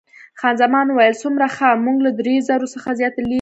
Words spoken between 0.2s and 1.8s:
خان زمان وویل، څومره ښه،